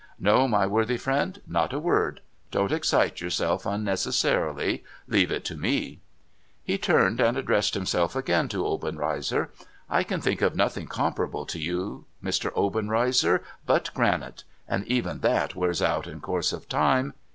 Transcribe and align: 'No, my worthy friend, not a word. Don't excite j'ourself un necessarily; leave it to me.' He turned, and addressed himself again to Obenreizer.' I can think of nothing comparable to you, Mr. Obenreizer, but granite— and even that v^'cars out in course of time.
'No, 0.29 0.47
my 0.47 0.65
worthy 0.65 0.97
friend, 0.97 1.39
not 1.45 1.71
a 1.73 1.77
word. 1.79 2.21
Don't 2.49 2.71
excite 2.71 3.17
j'ourself 3.17 3.67
un 3.67 3.83
necessarily; 3.83 4.83
leave 5.07 5.29
it 5.31 5.45
to 5.45 5.55
me.' 5.55 5.99
He 6.63 6.79
turned, 6.79 7.19
and 7.19 7.37
addressed 7.37 7.75
himself 7.75 8.15
again 8.15 8.47
to 8.47 8.65
Obenreizer.' 8.65 9.51
I 9.91 10.01
can 10.01 10.19
think 10.19 10.41
of 10.41 10.55
nothing 10.55 10.87
comparable 10.87 11.45
to 11.45 11.59
you, 11.59 12.05
Mr. 12.23 12.51
Obenreizer, 12.55 13.43
but 13.67 13.93
granite— 13.93 14.43
and 14.67 14.87
even 14.87 15.19
that 15.19 15.51
v^'cars 15.51 15.85
out 15.85 16.07
in 16.07 16.19
course 16.19 16.51
of 16.51 16.67
time. 16.67 17.13